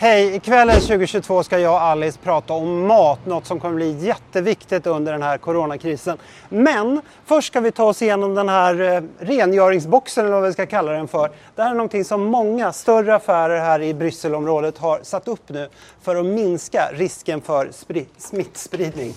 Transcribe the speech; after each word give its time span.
Hej! 0.00 0.34
I 0.34 0.40
kvällen 0.40 0.80
2022 0.80 1.42
ska 1.42 1.58
jag 1.58 1.72
och 1.72 1.82
Alice 1.82 2.18
prata 2.22 2.52
om 2.52 2.86
mat, 2.86 3.26
något 3.26 3.46
som 3.46 3.60
kommer 3.60 3.74
bli 3.74 4.06
jätteviktigt 4.06 4.86
under 4.86 5.12
den 5.12 5.22
här 5.22 5.38
coronakrisen. 5.38 6.18
Men 6.48 7.00
först 7.24 7.48
ska 7.48 7.60
vi 7.60 7.72
ta 7.72 7.84
oss 7.84 8.02
igenom 8.02 8.34
den 8.34 8.48
här 8.48 8.80
eh, 8.80 9.02
rengöringsboxen 9.18 10.26
eller 10.26 10.34
vad 10.34 10.46
vi 10.46 10.52
ska 10.52 10.66
kalla 10.66 10.92
den 10.92 11.08
för. 11.08 11.30
Det 11.54 11.62
här 11.62 11.70
är 11.70 11.74
någonting 11.74 12.04
som 12.04 12.24
många 12.24 12.72
större 12.72 13.14
affärer 13.14 13.60
här 13.60 13.82
i 13.82 13.94
Brysselområdet 13.94 14.78
har 14.78 15.00
satt 15.02 15.28
upp 15.28 15.48
nu 15.48 15.68
för 16.02 16.16
att 16.16 16.26
minska 16.26 16.88
risken 16.92 17.40
för 17.40 17.70
smittspridning. 18.18 19.14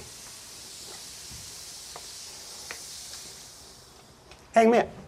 Häng 4.54 4.70
med! 4.70 5.01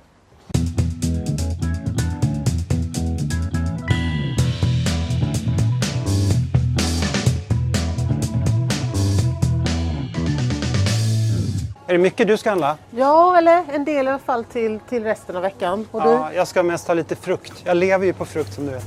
Är 11.94 11.98
det 11.98 12.04
mycket 12.04 12.28
du 12.28 12.38
ska 12.38 12.50
handla? 12.50 12.78
Ja, 12.92 13.38
eller 13.38 13.64
en 13.74 13.86
del 13.86 14.06
i 14.06 14.10
alla 14.10 14.20
fall 14.20 14.44
till, 14.44 14.80
till 14.90 15.04
resten 15.04 15.36
av 15.36 15.42
veckan. 15.42 15.88
Och 15.92 16.02
ja, 16.02 16.28
du? 16.32 16.36
Jag 16.36 16.48
ska 16.48 16.64
mest 16.64 16.88
ha 16.88 16.94
lite 16.94 17.16
frukt. 17.16 17.54
Jag 17.66 17.78
lever 17.78 18.06
ju 18.06 18.14
på 18.14 18.26
frukt 18.26 18.54
som 18.54 18.66
du 18.66 18.72
vet. 18.72 18.86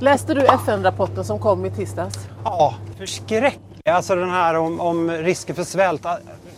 Läste 0.00 0.34
du 0.34 0.46
FN-rapporten 0.46 1.24
som 1.24 1.38
kom 1.38 1.64
i 1.64 1.70
tisdags? 1.70 2.16
Ja, 2.44 2.74
förskräcklig. 2.98 3.62
Alltså 3.84 4.14
den 4.14 4.30
här 4.30 4.54
om, 4.54 4.80
om 4.80 5.10
risker 5.10 5.54
för 5.54 5.64
svält. 5.64 6.06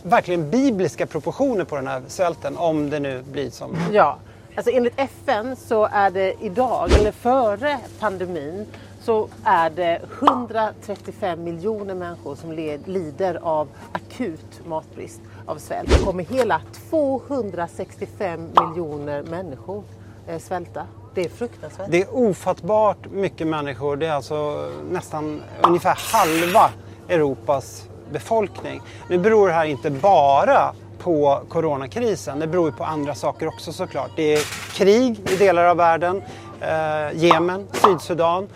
Verkligen 0.02 0.50
bibliska 0.50 1.06
proportioner 1.06 1.64
på 1.64 1.76
den 1.76 1.86
här 1.86 2.02
svälten 2.08 2.56
om 2.56 2.90
det 2.90 3.00
nu 3.00 3.22
blir 3.22 3.50
som... 3.50 3.76
Ja, 3.92 4.18
alltså 4.56 4.70
enligt 4.70 5.00
FN 5.00 5.56
så 5.56 5.88
är 5.92 6.10
det 6.10 6.34
idag, 6.40 6.92
eller 6.92 7.12
före 7.12 7.78
pandemin, 8.00 8.66
så 9.10 9.28
är 9.44 9.70
det 9.70 10.00
135 10.18 11.44
miljoner 11.44 11.94
människor 11.94 12.34
som 12.34 12.52
lider 12.86 13.38
av 13.42 13.68
akut 13.92 14.66
matbrist 14.66 15.20
av 15.46 15.56
svält. 15.58 15.88
Det 15.88 16.04
kommer 16.04 16.24
hela 16.24 16.60
265 16.90 18.40
miljoner 18.60 19.22
människor 19.22 19.84
eh, 20.28 20.38
svälta. 20.38 20.86
Det 21.14 21.24
är 21.24 21.28
fruktansvärt. 21.28 21.86
Det 21.90 22.02
är 22.02 22.14
ofattbart 22.14 23.10
mycket 23.10 23.46
människor. 23.46 23.96
Det 23.96 24.06
är 24.06 24.12
alltså 24.12 24.68
nästan 24.90 25.42
ungefär 25.62 25.98
halva 26.12 26.70
Europas 27.08 27.88
befolkning. 28.12 28.80
Nu 29.08 29.18
beror 29.18 29.48
det 29.48 29.54
här 29.54 29.64
inte 29.64 29.90
bara 29.90 30.72
på 30.98 31.42
coronakrisen. 31.48 32.38
Det 32.38 32.46
beror 32.46 32.70
på 32.70 32.84
andra 32.84 33.14
saker 33.14 33.48
också 33.48 33.72
såklart. 33.72 34.10
Det 34.16 34.34
är 34.34 34.44
krig 34.74 35.30
i 35.30 35.36
delar 35.36 35.64
av 35.64 35.76
världen. 35.76 36.22
Eh, 36.60 37.16
Jemen, 37.24 37.66
Sydsudan. 37.72 38.48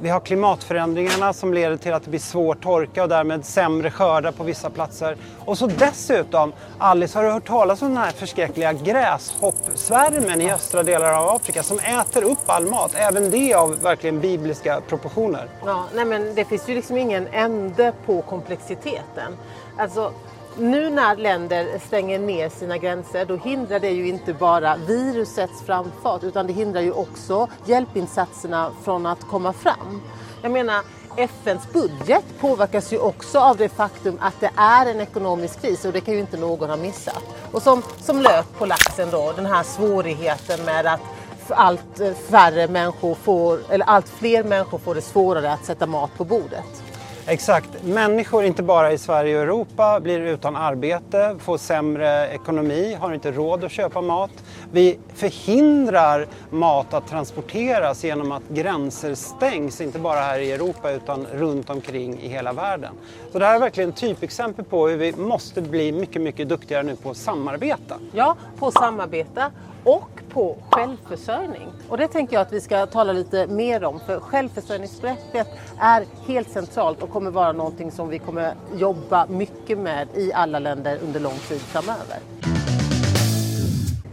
Vi 0.00 0.08
har 0.08 0.20
klimatförändringarna 0.20 1.32
som 1.32 1.54
leder 1.54 1.76
till 1.76 1.92
att 1.92 2.02
det 2.04 2.10
blir 2.10 2.20
svår 2.20 2.54
torka 2.54 3.02
och 3.02 3.08
därmed 3.08 3.44
sämre 3.44 3.90
skördar 3.90 4.32
på 4.32 4.44
vissa 4.44 4.70
platser. 4.70 5.16
Och 5.44 5.58
så 5.58 5.66
dessutom, 5.66 6.52
Alice, 6.78 7.18
har 7.18 7.24
du 7.24 7.30
hört 7.30 7.46
talas 7.46 7.82
om 7.82 7.88
den 7.88 7.96
här 7.96 8.10
förskräckliga 8.10 8.72
gräshoppsvärmen 8.72 10.40
i 10.40 10.52
östra 10.52 10.82
delar 10.82 11.12
av 11.12 11.28
Afrika 11.28 11.62
som 11.62 11.78
äter 11.78 12.22
upp 12.22 12.38
all 12.46 12.66
mat, 12.66 12.94
även 12.94 13.30
det 13.30 13.54
av 13.54 13.82
verkligen 13.82 14.20
bibliska 14.20 14.80
proportioner? 14.88 15.48
Ja, 15.66 15.84
nej 15.94 16.04
men 16.04 16.34
det 16.34 16.44
finns 16.44 16.68
ju 16.68 16.74
liksom 16.74 16.96
ingen 16.96 17.26
ände 17.26 17.92
på 18.06 18.22
komplexiteten. 18.22 19.32
Alltså, 19.78 20.12
nu 20.58 20.90
när 20.90 21.16
länder 21.16 21.78
stänger 21.86 22.18
ner 22.18 22.48
sina 22.48 22.78
gränser 22.78 23.24
då 23.24 23.36
hindrar 23.36 23.80
det 23.80 23.90
ju 23.90 24.08
inte 24.08 24.34
bara 24.34 24.76
virusets 24.76 25.62
framfart 25.62 26.22
utan 26.22 26.46
det 26.46 26.52
hindrar 26.52 26.80
ju 26.80 26.92
också 26.92 27.48
hjälpinsatserna 27.64 28.70
från 28.84 29.06
att 29.06 29.20
komma 29.20 29.52
fram. 29.52 30.02
Jag 30.42 30.52
menar, 30.52 30.82
FNs 31.16 31.72
budget 31.72 32.24
påverkas 32.40 32.92
ju 32.92 32.98
också 32.98 33.38
av 33.38 33.56
det 33.56 33.68
faktum 33.68 34.18
att 34.20 34.40
det 34.40 34.50
är 34.56 34.86
en 34.86 35.00
ekonomisk 35.00 35.60
kris 35.60 35.84
och 35.84 35.92
det 35.92 36.00
kan 36.00 36.14
ju 36.14 36.20
inte 36.20 36.36
någon 36.36 36.70
ha 36.70 36.76
missat. 36.76 37.22
Och 37.52 37.62
som, 37.62 37.82
som 37.98 38.20
lök 38.20 38.58
på 38.58 38.66
laxen 38.66 39.10
då, 39.10 39.32
den 39.36 39.46
här 39.46 39.62
svårigheten 39.62 40.64
med 40.64 40.86
att 40.86 41.00
allt 41.48 42.00
eh, 42.00 42.12
färre 42.12 42.68
människor 42.68 43.14
får, 43.14 43.60
eller 43.68 43.86
allt 43.86 44.08
fler 44.08 44.44
människor 44.44 44.78
får 44.78 44.94
det 44.94 45.00
svårare 45.00 45.52
att 45.52 45.64
sätta 45.64 45.86
mat 45.86 46.10
på 46.16 46.24
bordet. 46.24 46.82
Exakt. 47.26 47.84
Människor, 47.84 48.44
inte 48.44 48.62
bara 48.62 48.92
i 48.92 48.98
Sverige 48.98 49.36
och 49.36 49.42
Europa, 49.42 50.00
blir 50.00 50.20
utan 50.20 50.56
arbete, 50.56 51.36
får 51.38 51.58
sämre 51.58 52.28
ekonomi, 52.28 52.96
har 53.00 53.14
inte 53.14 53.32
råd 53.32 53.64
att 53.64 53.72
köpa 53.72 54.00
mat. 54.00 54.30
Vi 54.72 54.98
förhindrar 55.14 56.26
mat 56.50 56.94
att 56.94 57.08
transporteras 57.08 58.04
genom 58.04 58.32
att 58.32 58.42
gränser 58.48 59.14
stängs, 59.14 59.80
inte 59.80 59.98
bara 59.98 60.20
här 60.20 60.38
i 60.38 60.52
Europa 60.52 60.90
utan 60.90 61.26
runt 61.32 61.70
omkring 61.70 62.20
i 62.20 62.28
hela 62.28 62.52
världen. 62.52 62.94
Så 63.32 63.38
det 63.38 63.46
här 63.46 63.54
är 63.54 63.60
verkligen 63.60 63.90
ett 63.90 63.96
typexempel 63.96 64.64
på 64.64 64.88
hur 64.88 64.96
vi 64.96 65.12
måste 65.16 65.62
bli 65.62 65.92
mycket, 65.92 66.22
mycket 66.22 66.48
duktigare 66.48 66.82
nu 66.82 66.96
på 66.96 67.10
att 67.10 67.16
samarbeta. 67.16 67.96
Ja, 68.12 68.36
på 68.58 68.66
att 68.66 68.74
samarbeta 68.74 69.50
och 69.84 70.10
på 70.28 70.56
självförsörjning. 70.70 71.68
Och 71.88 71.98
det 71.98 72.08
tänker 72.08 72.34
jag 72.34 72.40
att 72.42 72.52
vi 72.52 72.60
ska 72.60 72.86
tala 72.86 73.12
lite 73.12 73.46
mer 73.46 73.84
om 73.84 74.00
för 74.00 74.20
självförsörjningsbegreppet 74.20 75.48
är 75.78 76.04
helt 76.26 76.50
centralt 76.50 77.02
och 77.02 77.10
kommer 77.10 77.30
vara 77.30 77.52
någonting 77.52 77.90
som 77.90 78.08
vi 78.08 78.18
kommer 78.18 78.54
jobba 78.74 79.26
mycket 79.26 79.78
med 79.78 80.08
i 80.14 80.32
alla 80.32 80.58
länder 80.58 80.98
under 81.02 81.20
lång 81.20 81.38
tid 81.48 81.60
framöver. 81.60 82.18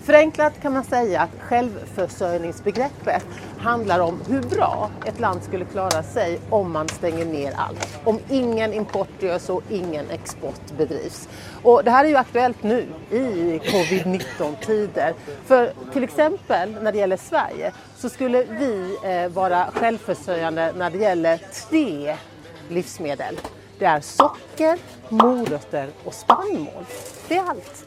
Förenklat 0.04 0.62
kan 0.62 0.74
man 0.74 0.84
säga 0.84 1.22
att 1.22 1.30
självförsörjningsbegreppet 1.40 3.26
handlar 3.60 4.00
om 4.00 4.22
hur 4.28 4.42
bra 4.42 4.90
ett 5.06 5.20
land 5.20 5.44
skulle 5.44 5.66
klara 5.66 6.04
sig 6.04 6.40
om 6.50 6.72
man 6.72 6.90
stänger 6.90 7.26
ner 7.26 7.54
allt. 7.58 8.00
Om 8.04 8.20
ingen 8.30 8.74
import 8.74 9.10
görs 9.20 9.50
och 9.50 9.64
ingen 9.70 10.10
export 10.10 10.72
bedrivs. 10.78 11.30
Och 11.64 11.84
det 11.84 11.92
här 11.92 12.06
är 12.06 12.10
ju 12.10 12.16
aktuellt 12.16 12.64
nu 12.64 12.86
i 13.12 13.60
covid-19-tider. 13.60 15.14
För 15.46 15.74
till 15.94 16.04
exempel 16.04 16.76
när 16.82 16.92
det 16.92 16.98
gäller 16.98 17.18
Sverige 17.18 17.72
så 17.98 18.10
skulle 18.10 18.44
vi 18.44 18.98
eh, 19.04 19.30
vara 19.30 19.66
självförsörjande 19.74 20.74
när 20.78 20.90
det 20.90 20.98
gäller 20.98 21.42
tre 21.70 22.16
livsmedel. 22.70 23.40
Det 23.80 23.86
är 23.86 24.02
socker, 24.02 24.80
morötter 25.10 25.90
och 26.04 26.14
spannmål. 26.14 26.86
Det 27.28 27.38
är 27.38 27.50
allt. 27.50 27.86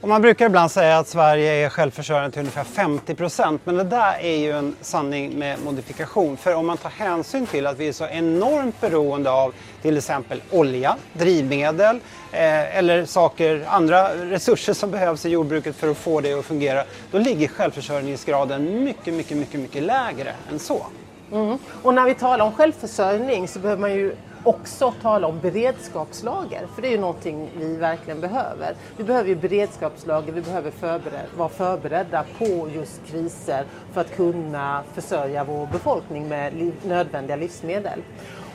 Och 0.00 0.08
man 0.08 0.22
brukar 0.22 0.46
ibland 0.46 0.70
säga 0.70 0.98
att 0.98 1.08
Sverige 1.08 1.52
är 1.52 1.68
självförsörjande 1.68 2.30
till 2.30 2.40
ungefär 2.40 2.64
50 2.64 3.14
procent 3.14 3.60
men 3.64 3.76
det 3.76 3.84
där 3.84 4.18
är 4.20 4.36
ju 4.36 4.52
en 4.52 4.76
sanning 4.80 5.38
med 5.38 5.58
modifikation. 5.64 6.36
För 6.36 6.54
om 6.54 6.66
man 6.66 6.76
tar 6.76 6.90
hänsyn 6.90 7.46
till 7.46 7.66
att 7.66 7.78
vi 7.78 7.88
är 7.88 7.92
så 7.92 8.06
enormt 8.06 8.80
beroende 8.80 9.30
av 9.30 9.54
till 9.82 9.96
exempel 9.96 10.42
olja, 10.50 10.96
drivmedel 11.12 11.96
eh, 12.32 12.78
eller 12.78 13.04
saker, 13.04 13.64
andra 13.68 14.14
resurser 14.14 14.72
som 14.72 14.90
behövs 14.90 15.26
i 15.26 15.28
jordbruket 15.28 15.76
för 15.76 15.90
att 15.90 15.96
få 15.96 16.20
det 16.20 16.32
att 16.32 16.44
fungera, 16.44 16.84
då 17.10 17.18
ligger 17.18 17.48
självförsörjningsgraden 17.48 18.84
mycket, 18.84 19.14
mycket, 19.14 19.36
mycket, 19.36 19.60
mycket 19.60 19.82
lägre 19.82 20.32
än 20.52 20.58
så. 20.58 20.86
Mm. 21.32 21.58
Och 21.82 21.94
när 21.94 22.04
vi 22.04 22.14
talar 22.14 22.44
om 22.44 22.52
självförsörjning 22.52 23.48
så 23.48 23.58
behöver 23.58 23.80
man 23.80 23.92
ju 23.92 24.16
också 24.46 24.94
tala 25.02 25.26
om 25.26 25.40
beredskapslager, 25.40 26.66
för 26.74 26.82
det 26.82 26.88
är 26.88 26.92
ju 26.92 26.98
någonting 26.98 27.50
vi 27.58 27.76
verkligen 27.76 28.20
behöver. 28.20 28.74
Vi 28.96 29.04
behöver 29.04 29.28
ju 29.28 29.36
beredskapslager, 29.36 30.32
vi 30.32 30.40
behöver 30.40 30.70
förbered 30.70 31.26
vara 31.36 31.48
förberedda 31.48 32.24
på 32.38 32.68
just 32.74 33.06
kriser 33.06 33.64
för 33.92 34.00
att 34.00 34.16
kunna 34.16 34.82
försörja 34.94 35.44
vår 35.44 35.66
befolkning 35.66 36.28
med 36.28 36.54
li 36.54 36.72
nödvändiga 36.84 37.36
livsmedel. 37.36 38.02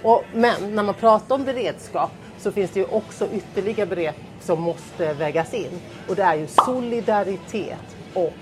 Och, 0.04 0.24
men 0.34 0.76
när 0.76 0.84
man 0.84 0.96
pratar 0.96 1.36
om 1.36 1.44
beredskap 1.44 2.12
så 2.38 2.52
finns 2.52 2.72
det 2.72 2.80
ju 2.80 2.86
också 2.86 3.28
ytterligare 3.34 3.90
begrepp 3.90 4.16
som 4.40 4.62
måste 4.62 5.14
vägas 5.14 5.54
in 5.54 5.82
och 6.10 6.16
det 6.16 6.24
är 6.24 6.36
ju 6.36 6.48
solidaritet 6.48 7.96
och 8.14 8.34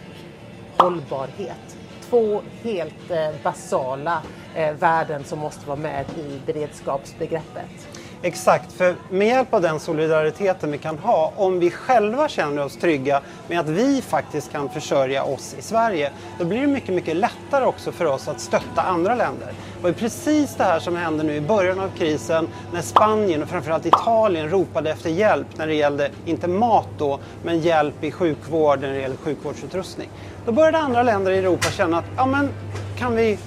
hållbarhet 0.77 1.78
två 2.09 2.41
helt 2.63 3.11
eh, 3.11 3.29
basala 3.43 4.21
eh, 4.55 4.73
värden 4.73 5.23
som 5.23 5.39
måste 5.39 5.67
vara 5.67 5.77
med 5.77 6.06
i 6.17 6.39
beredskapsbegreppet. 6.45 7.88
Exakt, 8.21 8.73
för 8.73 8.95
med 9.09 9.27
hjälp 9.27 9.53
av 9.53 9.61
den 9.61 9.79
solidariteten 9.79 10.71
vi 10.71 10.77
kan 10.77 10.97
ha, 10.97 11.33
om 11.35 11.59
vi 11.59 11.71
själva 11.71 12.27
känner 12.27 12.65
oss 12.65 12.77
trygga 12.77 13.21
med 13.47 13.59
att 13.59 13.69
vi 13.69 14.01
faktiskt 14.01 14.51
kan 14.51 14.69
försörja 14.69 15.23
oss 15.23 15.56
i 15.59 15.61
Sverige, 15.61 16.11
då 16.39 16.45
blir 16.45 16.61
det 16.61 16.67
mycket, 16.67 16.95
mycket 16.95 17.15
lättare 17.15 17.65
också 17.65 17.91
för 17.91 18.06
oss 18.06 18.27
att 18.27 18.39
stötta 18.39 18.81
andra 18.81 19.15
länder 19.15 19.53
var 19.81 19.89
det 19.89 19.95
precis 19.95 20.55
det 20.55 20.63
här 20.63 20.79
som 20.79 20.95
hände 20.95 21.23
nu 21.23 21.35
i 21.35 21.41
början 21.41 21.79
av 21.79 21.89
krisen 21.97 22.47
när 22.73 22.81
Spanien 22.81 23.43
och 23.43 23.49
framförallt 23.49 23.85
Italien 23.85 24.49
ropade 24.49 24.91
efter 24.91 25.09
hjälp 25.09 25.47
när 25.55 25.67
det 25.67 25.73
gällde, 25.73 26.09
inte 26.25 26.47
mat 26.47 26.87
då, 26.97 27.19
men 27.43 27.59
hjälp 27.59 28.03
i 28.03 28.11
sjukvård 28.11 28.81
när 28.81 28.89
det 28.89 28.99
gällde 28.99 29.17
sjukvårdsutrustning. 29.17 30.09
Då 30.45 30.51
började 30.51 30.77
andra 30.77 31.03
länder 31.03 31.31
i 31.31 31.37
Europa 31.37 31.71
känna 31.71 31.97
att, 31.97 32.05
ja 32.17 32.25
men 32.25 32.49
kan 32.97 33.15
vi 33.15 33.37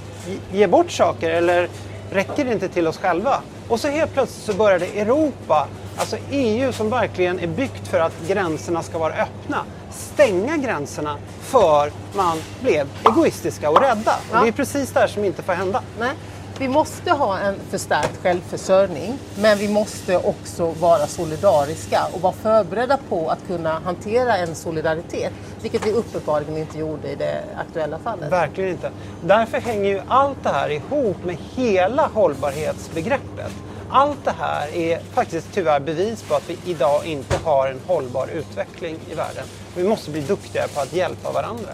ge 0.52 0.66
bort 0.66 0.90
saker 0.90 1.30
eller 1.30 1.68
räcker 2.10 2.44
det 2.44 2.52
inte 2.52 2.68
till 2.68 2.86
oss 2.86 2.98
själva? 2.98 3.34
Och 3.68 3.80
så 3.80 3.88
helt 3.88 4.12
plötsligt 4.12 4.44
så 4.44 4.54
började 4.54 4.86
Europa, 4.86 5.68
alltså 5.96 6.16
EU 6.30 6.72
som 6.72 6.90
verkligen 6.90 7.40
är 7.40 7.46
byggt 7.46 7.88
för 7.88 8.00
att 8.00 8.12
gränserna 8.28 8.82
ska 8.82 8.98
vara 8.98 9.12
öppna, 9.12 9.64
stänga 9.90 10.56
gränserna 10.56 11.16
för 11.40 11.92
man 12.16 12.38
blev 12.62 12.88
egoistiska 13.04 13.70
och 13.70 13.80
rädda. 13.80 14.14
Ja. 14.32 14.38
Och 14.38 14.44
det 14.44 14.50
är 14.50 14.52
precis 14.52 14.90
det 14.92 15.00
här 15.00 15.06
som 15.06 15.24
inte 15.24 15.42
får 15.42 15.52
hända. 15.52 15.82
Nej. 15.98 16.10
vi 16.58 16.68
måste 16.68 17.10
ha 17.10 17.38
en 17.38 17.54
förstärkt 17.70 18.22
självförsörjning 18.22 19.18
men 19.40 19.58
vi 19.58 19.68
måste 19.68 20.18
också 20.18 20.70
vara 20.70 21.06
solidariska 21.06 22.00
och 22.12 22.20
vara 22.20 22.32
förberedda 22.32 22.98
på 23.08 23.28
att 23.30 23.46
kunna 23.46 23.78
hantera 23.78 24.36
en 24.36 24.54
solidaritet. 24.54 25.32
Vilket 25.62 25.86
vi 25.86 25.92
uppenbarligen 25.92 26.56
inte 26.56 26.78
gjorde 26.78 27.08
i 27.08 27.14
det 27.14 27.44
aktuella 27.56 27.98
fallet. 27.98 28.32
Verkligen 28.32 28.70
inte. 28.70 28.90
Därför 29.24 29.60
hänger 29.60 29.90
ju 29.90 30.00
allt 30.08 30.42
det 30.42 30.48
här 30.48 30.70
ihop 30.70 31.24
med 31.24 31.36
hela 31.54 32.06
hållbarhetsbegreppet. 32.06 33.52
Allt 33.94 34.24
det 34.24 34.34
här 34.38 34.76
är 34.76 34.98
faktiskt 34.98 35.48
tyvärr 35.52 35.80
bevis 35.80 36.22
på 36.22 36.34
att 36.34 36.50
vi 36.50 36.58
idag 36.64 37.06
inte 37.06 37.36
har 37.44 37.68
en 37.68 37.80
hållbar 37.86 38.28
utveckling 38.34 38.96
i 39.10 39.14
världen. 39.14 39.44
Vi 39.76 39.84
måste 39.84 40.10
bli 40.10 40.20
duktigare 40.20 40.68
på 40.68 40.80
att 40.80 40.92
hjälpa 40.92 41.32
varandra. 41.32 41.72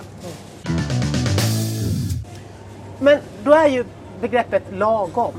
Men 2.98 3.18
då 3.44 3.52
är 3.52 3.68
ju 3.68 3.84
begreppet 4.20 4.62
lagom 4.72 5.32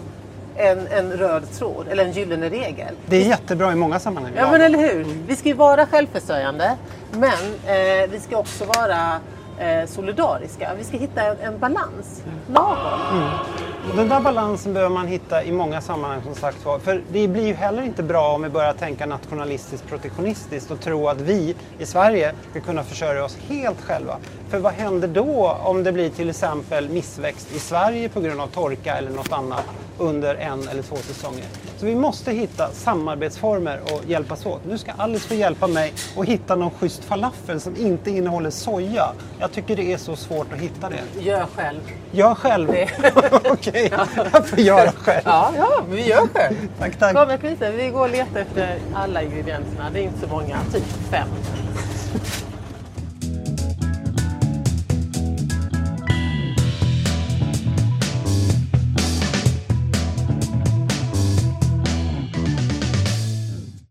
en, 0.55 0.87
en 0.87 1.11
röd 1.11 1.51
tråd 1.51 1.87
eller 1.87 2.05
en 2.05 2.11
gyllene 2.11 2.49
regel. 2.49 2.95
Det 3.05 3.15
är 3.15 3.25
jättebra 3.25 3.71
i 3.71 3.75
många 3.75 3.99
sammanhang. 3.99 4.33
Ja 4.35 4.51
men 4.51 4.61
eller 4.61 4.79
hur. 4.79 5.05
Vi 5.27 5.35
ska 5.35 5.49
ju 5.49 5.55
vara 5.55 5.85
självförsörjande 5.85 6.75
men 7.11 7.53
eh, 7.65 8.09
vi 8.09 8.19
ska 8.19 8.37
också 8.37 8.65
vara 8.65 9.19
eh, 9.59 9.85
solidariska. 9.87 10.71
Vi 10.77 10.83
ska 10.83 10.97
hitta 10.97 11.21
en, 11.21 11.37
en 11.37 11.59
balans. 11.59 12.23
Lagom. 12.47 12.99
Och 13.13 13.68
den 13.95 14.09
där 14.09 14.19
balansen 14.19 14.73
behöver 14.73 14.93
man 14.95 15.07
hitta 15.07 15.43
i 15.43 15.51
många 15.51 15.81
sammanhang 15.81 16.21
som 16.23 16.35
sagt 16.35 16.65
var. 16.65 16.79
För 16.79 17.01
det 17.11 17.27
blir 17.27 17.47
ju 17.47 17.53
heller 17.53 17.83
inte 17.83 18.03
bra 18.03 18.33
om 18.35 18.41
vi 18.41 18.49
börjar 18.49 18.73
tänka 18.73 19.05
nationalistiskt 19.05 19.87
protektionistiskt 19.87 20.71
och 20.71 20.79
tro 20.81 21.07
att 21.07 21.21
vi 21.21 21.55
i 21.79 21.85
Sverige 21.85 22.33
ska 22.51 22.59
kunna 22.61 22.83
försörja 22.83 23.25
oss 23.25 23.37
helt 23.47 23.81
själva. 23.81 24.17
För 24.49 24.59
vad 24.59 24.73
händer 24.73 25.07
då 25.07 25.57
om 25.63 25.83
det 25.83 25.91
blir 25.91 26.09
till 26.09 26.29
exempel 26.29 26.89
missväxt 26.89 27.55
i 27.55 27.59
Sverige 27.59 28.09
på 28.09 28.21
grund 28.21 28.41
av 28.41 28.47
torka 28.47 28.97
eller 28.97 29.11
något 29.11 29.31
annat 29.31 29.63
under 29.97 30.35
en 30.35 30.67
eller 30.67 30.81
två 30.83 30.95
säsonger? 30.95 31.45
Så 31.77 31.85
vi 31.85 31.95
måste 31.95 32.31
hitta 32.31 32.69
samarbetsformer 32.73 33.79
och 33.83 34.01
hjälpas 34.09 34.45
åt. 34.45 34.65
Nu 34.65 34.77
ska 34.77 34.91
Alice 34.97 35.27
få 35.27 35.33
hjälpa 35.33 35.67
mig 35.67 35.93
att 36.17 36.25
hitta 36.25 36.55
någon 36.55 36.71
schysst 36.71 37.03
falafel 37.03 37.61
som 37.61 37.75
inte 37.75 38.11
innehåller 38.11 38.49
soja. 38.49 39.05
Jag 39.39 39.51
tycker 39.51 39.75
det 39.75 39.93
är 39.93 39.97
så 39.97 40.15
svårt 40.15 40.53
att 40.53 40.59
hitta 40.59 40.89
det. 40.89 41.21
Gör 41.21 41.45
själv. 41.55 41.79
Gör 42.11 42.35
själv. 42.35 42.67
Det- 42.67 42.89
Okej, 43.69 43.91
jag 44.33 44.47
får 44.47 44.59
göra 44.59 44.91
själv. 44.91 45.21
Ja, 45.25 45.53
ja, 45.57 45.83
vi 45.89 46.07
gör 46.07 46.27
själv. 46.33 46.55
Tack, 46.79 46.99
tack. 46.99 47.15
Kom 47.15 47.29
ett 47.29 47.43
lite. 47.43 47.71
Vi 47.71 47.87
går 47.89 48.01
och 48.01 48.09
letar 48.09 48.39
efter 48.39 48.75
alla 48.93 49.21
ingredienserna. 49.23 49.89
Det 49.93 49.99
är 49.99 50.03
inte 50.03 50.19
så 50.19 50.27
många, 50.27 50.57
typ 50.73 50.83
fem. 51.11 51.27